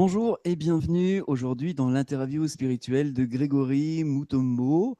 [0.00, 4.96] Bonjour et bienvenue aujourd'hui dans l'interview spirituelle de Grégory Mutombo.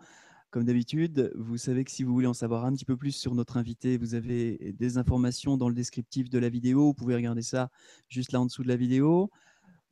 [0.50, 3.37] Comme d'habitude, vous savez que si vous voulez en savoir un petit peu plus sur
[3.37, 6.87] notre invité, vous avez des informations dans le descriptif de la vidéo.
[6.87, 7.71] Vous pouvez regarder ça
[8.09, 9.30] juste là en dessous de la vidéo.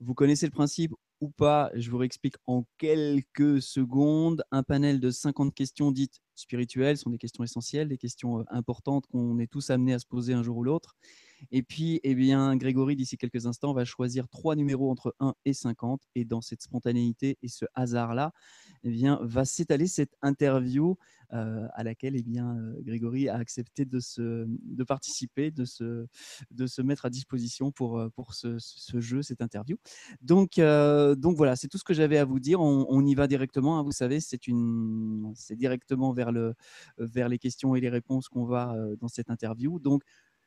[0.01, 4.43] Vous connaissez le principe ou pas, je vous réexplique en quelques secondes.
[4.51, 9.07] Un panel de 50 questions dites spirituelles sont des questions essentielles, des questions euh, importantes
[9.07, 10.97] qu'on est tous amenés à se poser un jour ou l'autre.
[11.51, 15.53] Et puis, eh bien, Grégory, d'ici quelques instants, va choisir trois numéros entre 1 et
[15.53, 16.03] 50.
[16.15, 18.33] Et dans cette spontanéité et ce hasard-là,
[18.85, 20.97] eh va s'étaler cette interview
[21.33, 26.07] euh, à laquelle eh bien, euh, Grégory a accepté de, se, de participer, de se,
[26.53, 28.59] de se mettre à disposition pour, euh, pour ce,
[28.95, 29.77] jeu, cette interview.
[30.23, 32.61] Donc, donc voilà, c'est tout ce que j'avais à vous dire.
[32.61, 33.79] On, y va directement.
[33.79, 33.83] Hein.
[33.83, 34.39] vous savez, c'est
[35.57, 36.55] directement vers, le,
[36.99, 39.79] vers les questions et les réponses qu'on va dans cette interview.
[39.79, 40.03] Donc,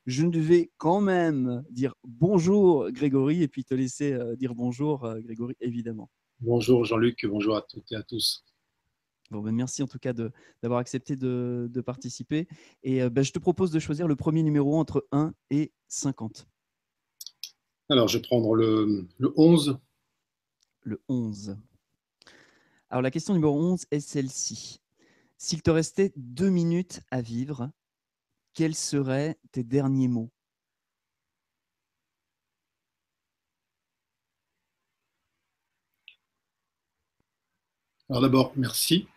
[0.05, 5.19] je devais quand même dire bonjour Grégory et puis te laisser euh, dire bonjour euh,
[5.19, 6.09] Grégory, évidemment.
[6.39, 8.45] Bonjour Jean-Luc, bonjour à toutes et à tous.
[9.31, 12.47] Bon, ben merci en tout cas d'avoir accepté de, participer.
[12.81, 16.47] Et euh, ben, je te propose de choisir le premier numéro entre 1 et 50.
[17.89, 19.79] Alors, je vais prendre le, le 11.
[20.81, 21.57] Le 11.
[22.89, 24.81] Alors, la question numéro 11 est celle-ci.
[25.37, 27.69] S'il te restait deux minutes à vivre,
[28.59, 30.29] quels seraient tes derniers mots?
[38.09, 39.07] Alors d'abord, merci.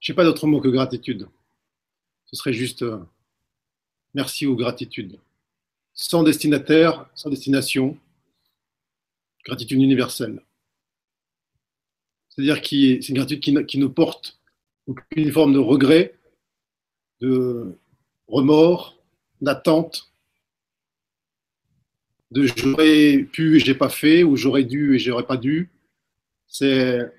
[0.00, 1.28] Je n'ai pas d'autre mot que gratitude
[2.26, 2.98] ce serait juste euh,
[4.14, 5.18] merci ou gratitude.
[5.94, 7.96] Sans destinataire, sans destination,
[9.44, 10.42] gratitude universelle.
[12.28, 14.38] C'est-à-dire que c'est une gratitude qui, ne porte
[14.86, 16.14] aucune forme de regret,
[17.20, 17.78] de
[18.28, 18.98] remords,
[19.40, 20.12] d'attente,
[22.30, 25.70] de j'aurais pu et j'ai pas fait, ou j'aurais dû et j'aurais pas dû.
[26.46, 27.10] C'est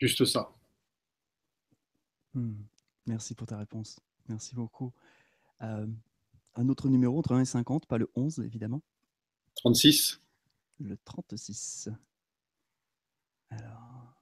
[0.00, 0.50] juste ça.
[2.36, 2.52] Hmm.
[3.06, 3.98] Merci pour ta réponse.
[4.28, 4.92] Merci beaucoup.
[5.62, 5.86] Euh,
[6.54, 8.82] un autre numéro entre 1 et 50, pas le 11 évidemment.
[9.54, 10.20] 36.
[10.80, 11.88] Le 36.
[13.48, 14.14] Alors.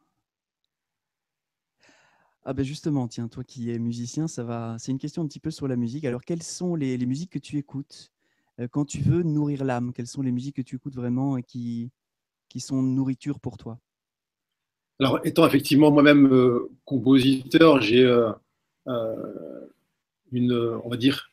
[2.45, 4.77] Ah ben justement, tiens, toi qui es musicien, ça va.
[4.79, 6.05] C'est une question un petit peu sur la musique.
[6.05, 8.13] Alors, quelles sont les, musiques que tu écoutes?
[8.61, 11.43] Euh, quand tu veux nourrir l'âme Quelles sont les musiques que tu écoutes vraiment et
[11.43, 11.91] qui,
[12.49, 13.81] qui sont nourriture pour toi?
[15.01, 18.31] Alors, étant effectivement moi-même euh, compositeur, j'ai euh,
[18.87, 19.67] euh,
[20.31, 20.53] une,
[20.85, 21.31] on va dire,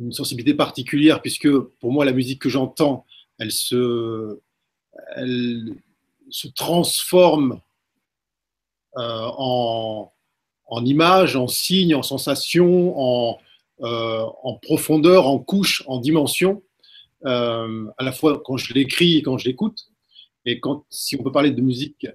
[0.00, 3.06] une sensibilité particulière puisque pour moi, la musique que j'entends,
[3.38, 4.40] elle se,
[5.14, 5.74] elle
[6.30, 7.60] se transforme
[8.96, 10.10] en,
[10.66, 13.38] en images, en signes, en sensations, en,
[13.82, 16.62] en profondeur, en couche, en dimension,
[17.24, 17.66] à
[18.00, 19.90] la fois quand je l'écris et quand je l'écoute.
[20.44, 22.06] Et quand, si on peut parler de musique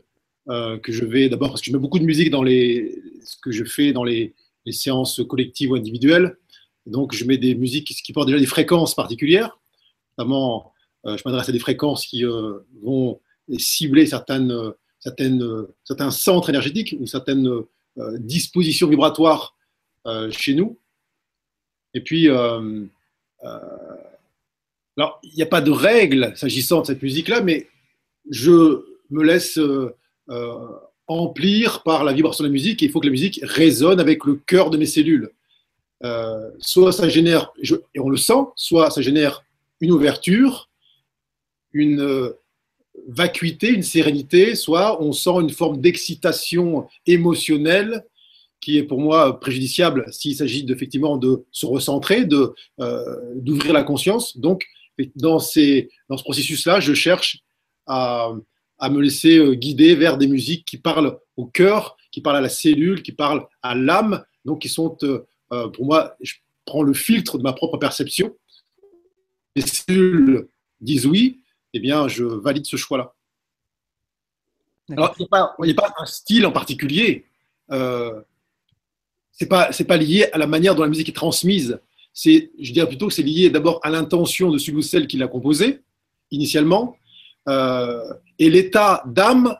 [0.47, 3.35] euh, que je vais d'abord, parce que je mets beaucoup de musique dans les, ce
[3.41, 4.35] que je fais dans les,
[4.71, 6.37] séances collectives ou individuelles.
[6.87, 9.59] Donc, je mets des musiques qui, portent déjà des fréquences particulières.
[10.17, 10.71] Notamment,
[11.05, 13.19] euh, je m'adresse à des fréquences qui euh, vont
[13.57, 17.47] cibler certaines, certaines, certains centres énergétiques ou certaines
[18.17, 19.55] dispositions vibratoires
[20.31, 20.79] chez nous.
[21.93, 22.63] Et puis, alors,
[25.21, 27.67] il n'y a pas de règle s'agissant de cette musique-là, mais
[28.31, 29.59] je me laisse
[31.07, 34.25] emplir par la vibration de la musique et il faut que la musique résonne avec
[34.25, 35.31] le cœur de mes cellules.
[36.03, 37.53] Euh, soit ça génère,
[37.93, 39.43] et on le sent, soit ça génère
[39.81, 40.69] une ouverture,
[41.73, 42.33] une euh,
[43.07, 48.05] vacuité, une sérénité, soit on sent une forme d'excitation émotionnelle
[48.61, 52.53] qui est pour moi préjudiciable s'il s'agit effectivement de se recentrer, de
[53.35, 54.37] d'ouvrir la conscience.
[54.37, 54.65] Donc,
[55.15, 57.43] dans, ces, dans ce processus-là, je cherche
[57.85, 58.31] à,
[58.77, 62.41] à me laisser euh, guider vers des musiques qui parlent au cœur, qui parlent à
[62.41, 66.35] la cellule, qui parlent à l'âme, donc qui sont, euh, euh, pour moi, je
[66.65, 68.35] prends le filtre de ma propre perception.
[69.55, 70.47] Les cellules
[70.81, 71.41] disent oui,
[71.73, 73.13] eh bien, je valide ce choix-là.
[74.91, 75.23] Alors, il
[75.63, 77.25] n'y a, pas un style en particulier.
[77.71, 78.21] Euh,
[79.31, 81.79] c'est pas lié à la manière dont la musique est transmise.
[82.13, 85.17] C'est, je dirais plutôt que c'est lié d'abord à l'intention de celui ou celle qui
[85.17, 85.81] l'a composé
[86.31, 86.95] initialement,
[87.47, 89.55] euh, et l'état d'âme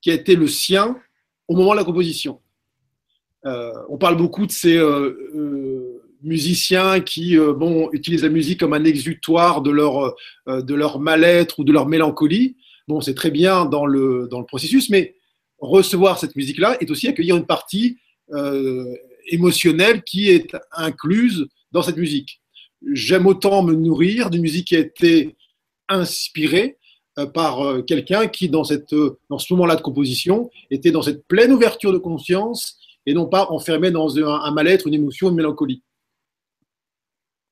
[0.00, 0.96] qui a été le sien
[1.48, 2.40] au moment de la composition.
[3.46, 8.84] Euh, on parle beaucoup de ces, euh, musiciens qui bon, utilisent la musique comme un
[8.84, 10.14] exutoire de leur,
[10.46, 12.56] de leur mal-être ou de leur mélancolie.
[12.88, 15.16] Bon, c'est très bien dans le, dans le processus, mais
[15.58, 17.98] recevoir cette musique-là est aussi accueillir une partie
[19.26, 22.40] émotionnelle qui est incluse dans cette musique.
[22.90, 25.36] J'aime autant me nourrir d'une musique qui a été
[25.90, 26.78] inspirée
[27.32, 31.26] par euh, quelqu'un qui, dans, cette, euh, dans ce moment-là de composition, était dans cette
[31.26, 35.82] pleine ouverture de conscience et non pas enfermé dans un, mal-être, une émotion, une mélancolie.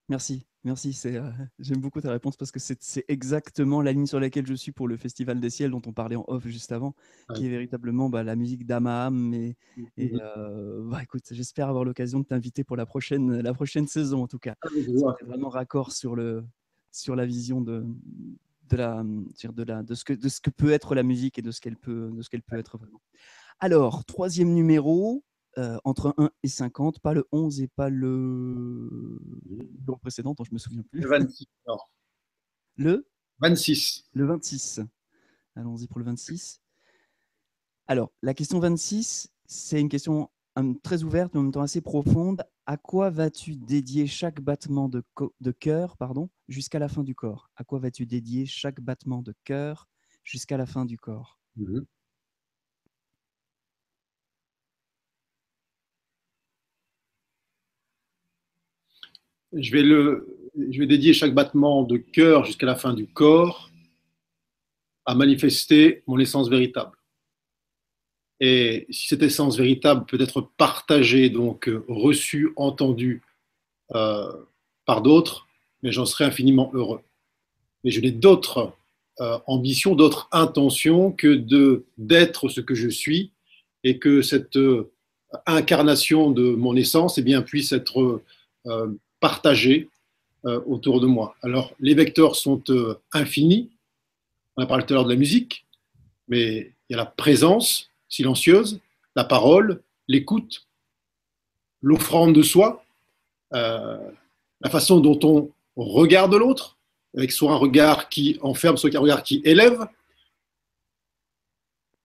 [0.09, 0.47] Merci.
[0.65, 0.97] Merci,
[1.59, 4.87] j'aime beaucoup ta réponse parce que c'est exactement la ligne sur laquelle je suis pour
[4.87, 6.95] le Festival des Ciels dont on parlait en off juste avant,
[7.35, 8.61] qui est véritablement bah, la musique.
[8.61, 10.89] Et, et mm-hmm.
[10.89, 14.39] bah, écoute, j'espère avoir l'occasion de t'inviter pour la prochaine, la prochaine saison en tout
[14.39, 14.55] cas.
[14.63, 16.45] Ah, c'est vraiment raccord sur, le,
[16.93, 17.85] sur la vision de,
[18.73, 21.43] de, la, de, la, de, ce que, de ce que peut être la musique et
[21.43, 23.01] de ce qu'elle peut, de ce qu'elle peut être vraiment.
[23.61, 25.25] Alors, troisième numéro,
[25.59, 30.53] euh, entre 1 et 50, pas le 11 et pas le, le précédent dont je
[30.53, 31.01] me souviens plus.
[31.01, 31.47] Le 26.
[32.77, 33.07] Le
[33.39, 34.05] 26.
[34.15, 34.81] Le 26.
[35.55, 36.63] Allons-y pour le 26.
[37.87, 40.31] Alors, la question 26, c'est une question
[40.83, 42.43] très ouverte, mais en même temps assez profonde.
[42.67, 45.03] À quoi vas-tu dédier chaque battement de,
[45.59, 45.97] cœur
[46.49, 47.51] jusqu'à la fin du corps?
[47.57, 49.89] À quoi vas-tu dédier chaque battement de cœur
[50.23, 51.41] jusqu'à la fin du corps?
[51.57, 51.81] Mmh.
[59.55, 59.83] Je, vais
[60.71, 63.71] je vais dédier chaque battement de cœur jusqu'à la fin du corps
[65.05, 66.97] à manifester mon essence véritable.
[68.45, 73.23] Et si cette essence véritable peut être partagée, donc euh, reçue, entendue
[73.95, 74.33] euh,
[74.85, 75.47] par d'autres,
[75.85, 77.03] mais j'en serai infiniment heureux.
[77.85, 78.73] Mais je n'ai d'autres
[79.21, 83.31] euh, ambitions, d'autres intentions que de d'être ce que je suis
[83.85, 84.59] et que cette
[85.47, 88.23] incarnation de mon essence eh bien, puisse être
[89.21, 89.89] partagée
[90.45, 91.35] autour de moi.
[91.43, 92.63] Alors, les vecteurs sont
[93.13, 93.71] infinis.
[94.57, 95.67] On a parlé tout à l'heure de la musique,
[96.29, 98.81] mais il y a la présence, silencieuse,
[99.17, 100.69] la parole, l'écoute,
[101.81, 102.85] l'offrande de soi,
[103.55, 103.99] euh,
[104.61, 106.79] la façon dont on regarde l'autre,
[107.17, 109.87] avec soit un regard qui enferme, soit un regard qui élève.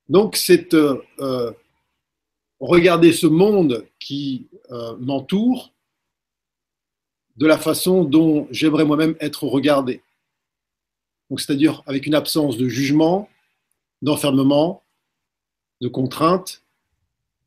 [0.07, 1.51] Donc c'est euh, euh,
[2.59, 4.48] regarder ce monde qui
[5.00, 5.71] m'entoure
[7.36, 10.01] de la façon dont j'aimerais moi-même être regardé.
[11.30, 13.30] C'est-à-dire avec une absence de jugement,
[14.01, 14.83] d'enfermement,
[15.82, 16.62] de contraintes.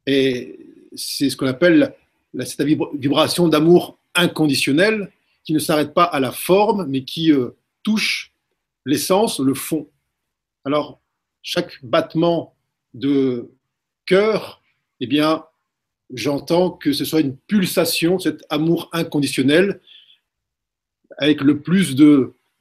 [0.06, 0.59] Et
[0.94, 1.94] c'est ce qu'on appelle
[2.44, 5.11] cette vibration d'amour inconditionnel
[5.44, 7.50] qui ne s'arrête pas à la forme, mais qui euh,
[7.82, 8.32] touche
[8.85, 9.88] l'essence, le fond.
[10.65, 11.00] Alors,
[11.43, 12.55] chaque battement
[12.94, 13.50] de
[14.06, 14.62] cœur,
[15.00, 15.44] eh bien,
[16.12, 19.81] j'entends que ce soit une pulsation, cet amour inconditionnel,
[21.19, 21.97] avec le plus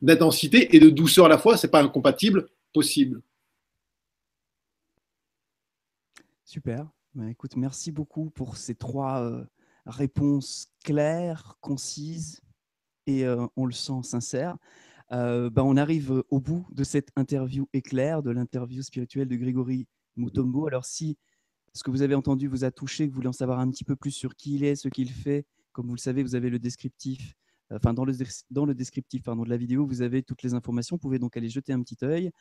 [0.02, 3.22] d'intensité et de douceur à la fois, c'est pas incompatible, possible.
[6.50, 6.90] Super.
[7.14, 9.46] Bah, écoute, merci beaucoup pour ces trois euh,
[9.86, 12.42] réponses claires, concises
[13.06, 14.58] et euh, on le sent sincères.
[15.12, 19.86] Euh, bah, on arrive au bout de cette interview éclair, de l'interview spirituelle de Grégory
[20.16, 20.66] Mutombo.
[20.66, 21.20] Alors si
[21.76, 23.84] ce que vous avez entendu vous a touché, que vous voulez en savoir un petit
[23.84, 26.50] peu plus sur qui il est, ce qu'il fait, comme vous le savez, vous avez
[26.50, 27.36] le descriptif
[27.72, 28.14] enfin dans le,
[28.52, 30.96] dans le descriptif pardon, de la vidéo, vous avez toutes les informations.
[30.96, 32.32] Vous pouvez donc aller jeter un petit œil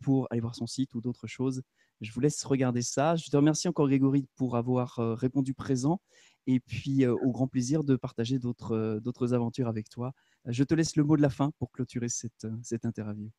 [0.00, 1.62] pour aller voir son site ou d'autres choses.
[2.00, 3.16] Je vous laisse regarder ça.
[3.16, 6.00] Je te remercie encore Grégory pour avoir répondu présent
[6.46, 10.12] et puis au grand plaisir de partager d'autres aventures avec toi.
[10.46, 13.30] Je te laisse le mot de la fin pour clôturer cette, cette interview.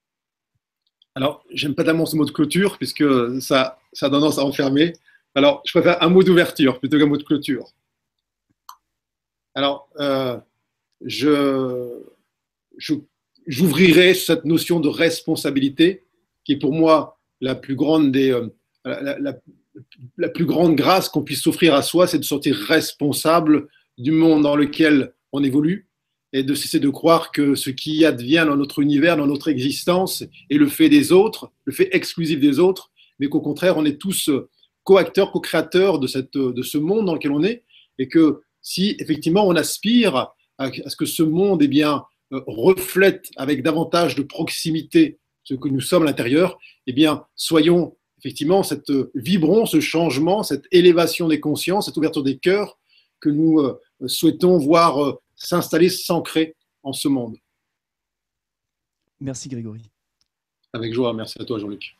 [1.15, 3.03] Alors, j'aime pas tellement ce mot de clôture puisque
[3.41, 4.93] ça, ça a tendance à enfermer.
[5.35, 7.73] Alors, je préfère un mot d'ouverture plutôt qu'un mot de clôture.
[9.55, 10.39] Alors, euh,
[11.05, 12.03] je,
[13.47, 16.03] j'ouvrirai cette notion de responsabilité
[16.43, 18.47] qui est pour moi la plus grande des, euh,
[20.17, 24.43] la, plus grande grâce qu'on puisse s'offrir à soi, c'est de sortir responsable du monde
[24.43, 25.87] dans lequel on évolue
[26.33, 30.23] et de cesser de croire que ce qui advient dans notre univers, dans notre existence,
[30.49, 33.99] est le fait des autres, le fait exclusif des autres, mais qu'au contraire, on est
[33.99, 34.29] tous
[34.83, 37.63] co-acteurs, co-créateurs de, cette, de ce monde dans lequel on est,
[37.97, 43.29] et que si effectivement on aspire à, ce que ce monde eh bien, euh, reflète
[43.37, 48.89] avec davantage de proximité ce que nous sommes à l'intérieur, eh bien, soyons effectivement, cette,
[48.91, 52.77] euh, vibrons ce changement, cette élévation des consciences, cette ouverture des cœurs
[53.21, 57.37] que nous euh, souhaitons voir s'installer, s'ancrer en ce monde.
[59.19, 59.89] Merci Grégory.
[60.73, 61.95] Avec joie, merci à toi Jean-Luc.